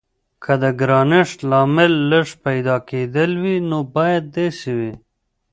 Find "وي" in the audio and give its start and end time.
3.41-3.55, 4.77-4.93